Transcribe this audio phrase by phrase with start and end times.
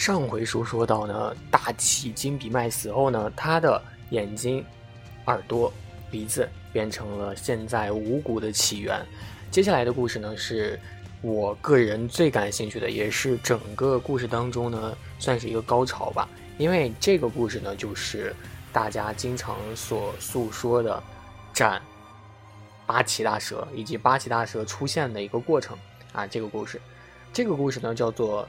[0.00, 4.64] 上回书说到呢，大气金比麦死后呢，他的眼睛、
[5.26, 5.70] 耳朵、
[6.10, 9.06] 鼻子变成了现在五谷的起源。
[9.50, 10.80] 接下来的故事呢，是
[11.20, 16.26] 我个人最感兴趣的，也是整个故事当中呢，算是一个高潮吧。
[16.56, 18.34] 因为这个故事呢，就是
[18.72, 21.02] 大家经常所诉说的
[21.52, 21.78] 斩
[22.86, 25.76] 八岐大蛇以及八岐大蛇出现的一个过程
[26.14, 26.26] 啊。
[26.26, 26.80] 这个故事，
[27.34, 28.48] 这个故事呢，叫做。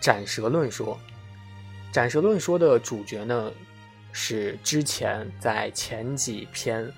[0.00, 0.98] 斩蛇论说，
[1.90, 3.52] 斩蛇论说的主角呢，
[4.12, 6.90] 是之前在前几篇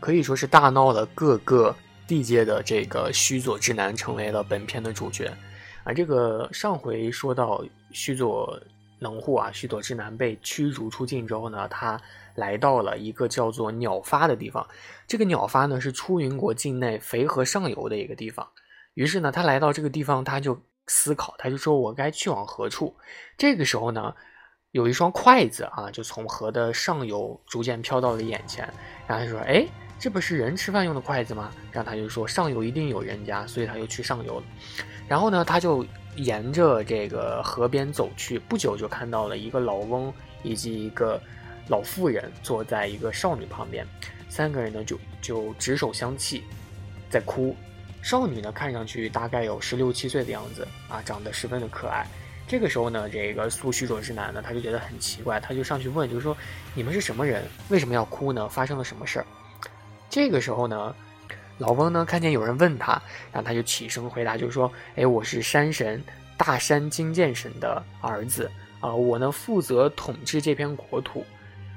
[0.00, 1.74] 可以说是大闹了各个
[2.06, 5.30] 地界的这个须佐之男，成为了本片的主角。
[5.84, 8.58] 而这个上回说到须佐
[8.98, 12.00] 能户啊，须佐之男被驱逐出境之后呢，他
[12.36, 14.66] 来到了一个叫做鸟发的地方。
[15.06, 18.48] 这个鸟发呢，是出云国境内肥河上游的一个地方。
[18.94, 20.58] 于是呢，他来到这个地方，他就。
[20.92, 22.92] 思考，他就说：“我该去往何处？”
[23.38, 24.12] 这个时候呢，
[24.72, 28.68] 有一双筷子啊，就从河的上游逐渐飘到了眼前。
[29.06, 29.64] 然后他说：“哎，
[30.00, 34.44] 这不是人吃饭用的筷子吗？”然后他就说：“上游一定有人家，所以他就去上游了。”
[35.06, 41.20] 然后呢，他就沿着这个河边走去，不久就看到了一个老翁以及一个
[41.68, 43.86] 老妇人坐在一个少女旁边，
[44.28, 46.42] 三个人呢就就执手相泣，
[47.08, 47.54] 在哭。
[48.02, 52.06] 少女呢，看上去大概有十六七岁的样子啊，长得十分的可爱。
[52.48, 56.36] 这个时候呢，这个苏须佐之男呢，他就觉得很奇怪，他就上去问，就是说
[56.74, 57.44] 你们是什么人？
[57.68, 58.48] 为什么要哭呢？
[58.48, 59.26] 发生了什么事儿？
[60.08, 60.92] 这个时候呢，
[61.58, 66.02] 老翁呢看见有人问他，然后他就起身回答，就是说，哎，我是山神
[66.36, 71.24] 大山金剑神的儿子啊，我呢负责统治这片国土，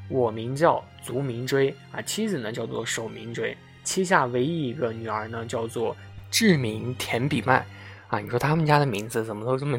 [0.10, 5.96] 我名叫足明追啊，妻子呢叫做守明追，膝下唯一一个女儿呢叫做。
[6.34, 7.64] 志明田比麦，
[8.08, 9.78] 啊，你说他们家的名字怎么都这么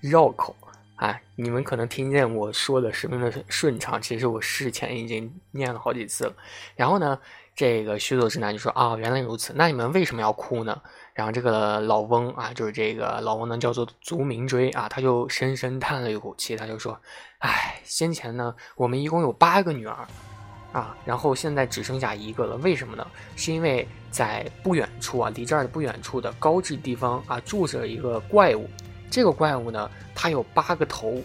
[0.00, 0.54] 绕口
[0.94, 1.20] 啊？
[1.34, 6.32] 你们可能听见我说的十分的顺畅，其实我事前已经念了好几次了。
[6.76, 7.18] 然后呢，
[7.52, 10.80] 这个须佐之男就说啊，原来如此，那你们为什么要哭呢？
[11.14, 16.96] 然后这个老翁啊，就是这个老翁呢，叫做足明追啊，他就深深叹了一口气，他就说，
[17.38, 20.06] 唉，先前呢，我们一共有八个女儿。
[20.72, 23.06] 啊，然后现在只剩下一个了，为什么呢？
[23.36, 28.68] 是因为在不远处啊，离这儿的不远处的高志地方啊，住着一个怪物。
[29.10, 31.22] 这个怪物呢，它有八个头，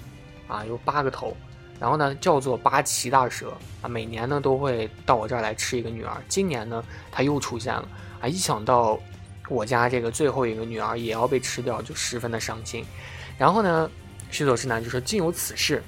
[0.48, 1.36] 啊，有八个头，
[1.78, 6.16] 然后呢，叫做八岐大蛇啊，每年呢都会到我这儿来吃一个女儿。
[6.30, 7.88] 今年呢，它又出现了
[8.22, 8.98] 啊，一想到
[9.50, 12.86] 我家这个最后一个女儿也要被吃掉，就十分的伤心。
[13.38, 13.92] 然后呢，
[14.32, 15.84] 须佐之男就说：“竟有此事，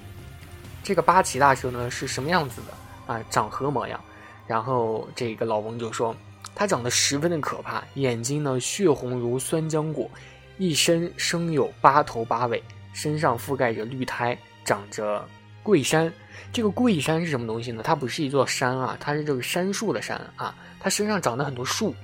[0.83, 2.73] 这个八岐大蛇呢是什么样子的？”
[3.07, 3.99] 啊，长何模样？
[4.47, 6.15] 然后这个老翁就说，
[6.53, 10.09] 他长得十分的可怕，眼睛呢血红如酸浆果，
[10.57, 12.61] 一身生有八头八尾，
[12.93, 15.27] 身上覆盖着绿苔，长着
[15.63, 16.11] 桂山。
[16.53, 17.81] 这个桂山是什么东西呢？
[17.83, 20.55] 它不是一座山啊，它是这个杉树的山啊。
[20.79, 21.95] 它身上长了很多树，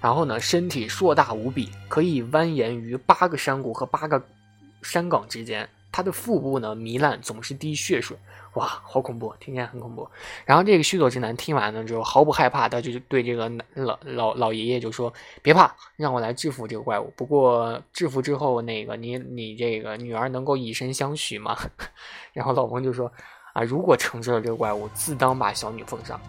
[0.00, 4.22] 然后呢，身体硕大无比，可以蜿蜒于八个山谷和八个
[4.82, 5.68] 山岗之间。
[5.98, 8.16] 他的腹部呢糜烂，总是滴血水。
[8.54, 10.08] 哇，好恐怖，听起来很恐怖。
[10.44, 17.12] 然后这个须佐之男听完了之后毫不害怕，他就对这个老老老爷爷就说：“别怕，让我来制服这个怪物。
[17.16, 21.58] 不过制服之后，那个你你这个女儿能够以身相许吗？”
[22.32, 23.10] 然后老翁就说
[23.54, 26.20] ：“啊，如果惩治了这个怪物，自当把小女奉上。”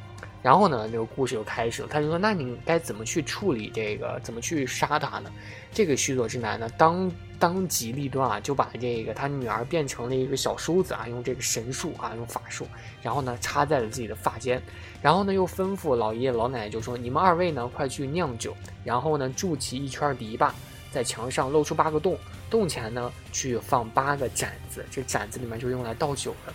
[0.41, 1.87] 然后呢，这个故事就开始了。
[1.87, 4.19] 他就说：“那你该怎么去处理这个？
[4.23, 5.31] 怎么去杀他呢？”
[5.71, 12.67] 这个须佐之男呢，当当机立断啊，就把这个他女儿变成了一个小梳子啊，用这个神术啊，用法术，
[13.01, 14.61] 然后呢插在了自己的发间。
[15.01, 20.51] 然后呢，又吩咐老爷爷老奶奶就说：“你们二位呢，快去酿酒，然后呢筑起一圈篱笆，
[20.91, 22.17] 在墙上露出八个洞，
[22.49, 26.53] 洞前呢去放八个盏子，这盏子里面就用来倒酒的。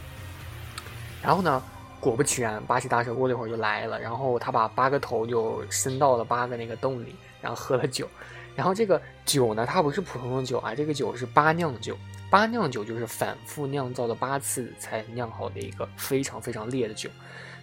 [1.23, 1.63] 然后呢。”
[2.05, 8.07] 果不其然，八岐大蛇过了一会儿就来了，然后他把八个头就伸到了八个那个洞里，然后喝了酒。
[8.55, 11.97] 然后这个酒呢，它不是普通的酒啊，这个酒是八酿酒。
[12.31, 17.09] 八酿酒就是反复酿造了八次才酿好的一个非常非常烈的酒。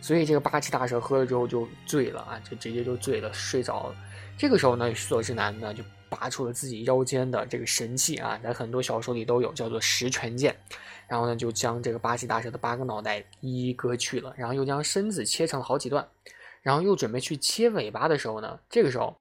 [0.01, 3.95] 所以这个八岐大蛇喝了之后就醉了啊，就直接就醉了，睡着了。
[4.37, 10.55] 这个时候呢，须佐之男呢就拔出了自己腰间的这个神器啊，在很多小说里都有，叫做十拳剑。
[11.07, 16.07] 然后呢，就将这个八岐大蛇的八个脑袋一一割去了，然后又将身子切成了好几段，
[16.61, 19.17] 然后又准备去切尾巴的时候呢，这个时候，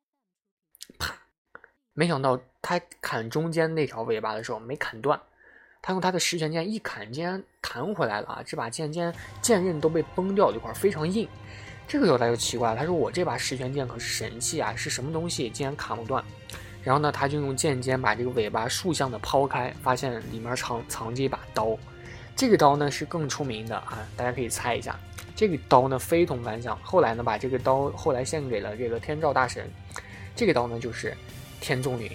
[0.98, 1.14] 啪，
[1.94, 5.20] 没想到他砍中间那条尾巴的时候没砍断，
[5.82, 8.42] 他用他的十拳剑一砍，竟然弹回来了啊！
[8.46, 11.28] 这把剑尖剑刃都被崩掉了一块，非常硬。
[11.88, 16.24] 这个时候他就奇怪了，他说：“我这把十拳剑可是神器啊，是什么东西竟然砍不断？”
[16.84, 21.76] 然后呢，他就用剑尖把这个尾巴竖向的抛开，发现里面藏藏着一把刀。
[22.36, 24.98] 这个刀呢是更出名的啊，大家可以猜一下。
[25.34, 29.68] 这个刀呢非同凡响，后来呢把这个刀后来献给了这个天照大神。
[30.36, 31.14] 这个刀呢就是
[31.60, 32.10] 天纵云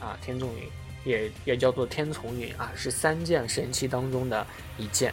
[0.00, 0.68] 啊，天纵云
[1.04, 4.46] 也也叫做天丛云啊，是三件神器当中的
[4.76, 5.12] 一件。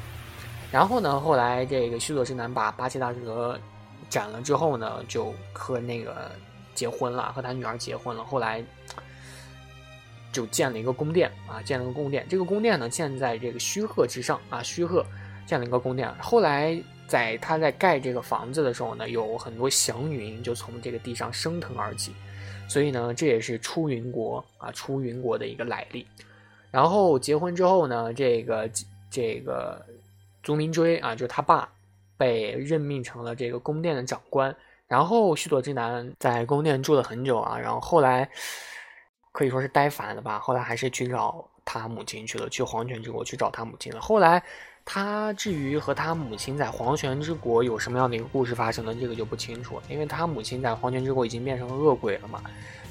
[0.72, 3.58] 然后呢，后来这个须佐之男把八岐大蛇
[4.10, 6.32] 斩了之后呢，就和那个
[6.76, 8.24] 结婚了，和他女儿结婚了。
[8.26, 8.62] 后来
[10.34, 12.26] 就建了一个宫殿啊，建了个宫殿。
[12.30, 15.06] 这个宫殿呢建在这个须贺之上啊，须贺
[15.46, 16.14] 建了一个宫殿。
[16.20, 16.78] 后来
[17.08, 22.12] 在他在盖这个房子的时候呢，有很多祥云就从这个地上升腾而起，
[22.68, 26.06] 所以呢，这也是出云国啊，出云国的一个来历。
[26.72, 28.70] 然后结婚之后呢，这个
[29.10, 29.84] 这个。
[30.44, 31.68] 足明追啊，就是他爸，
[32.16, 34.56] 被任命成了这个宫殿的长官。
[34.88, 38.30] 然后须佐之男在宫殿住了很久啊，然后后来
[39.34, 40.40] 可以说是呆烦了吧。
[40.40, 44.00] 后来还是去找他母亲去了，去黄泉之国去找他母亲了。
[44.00, 44.42] 后来
[44.90, 48.96] 他至于和他母亲在黄泉之国有什么样的一个故事发生呢？
[48.98, 52.42] 这个就不清楚，因为他母亲在黄泉之国已经变成恶鬼了嘛。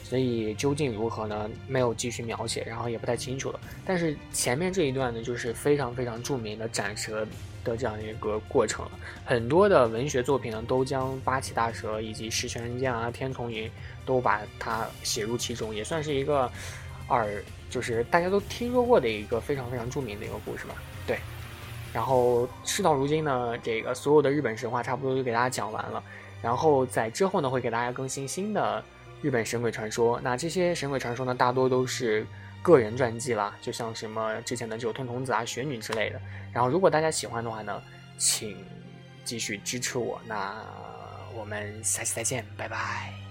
[0.04, 1.50] 所以究竟如何呢？
[1.66, 3.58] 没有继续描写，然后也不太清楚了。
[3.86, 7.26] 但是前面这一段呢，就是非常非常著名的斩蛇
[7.64, 8.90] 的这样一个过程了。
[9.24, 13.70] 很多的文学作品呢，都将八岐大蛇以及十全人剑啊、天丛云
[14.04, 16.48] 都把它写入其中，也算是一个
[17.08, 20.74] 耳，就是大家都听说过的一个非常非常著名的一个故事吧。
[21.06, 21.18] 对。
[21.96, 26.04] 然后事到如今呢，这个所有的日本神话差不多就给大家讲完了。
[26.42, 28.84] 然后在之后呢，会给大家更新新的。
[29.22, 32.26] 日本神鬼传说，那这些神鬼传说呢，大多都是
[32.62, 36.20] 个人传记啦，就像什么之前的九天童子啊、雪女之类的。
[36.52, 37.82] 然后，如果大家喜欢的话呢，
[38.18, 38.62] 请
[39.24, 40.20] 继续支持我。
[40.26, 40.54] 那
[41.34, 43.25] 我们下期再见，拜拜。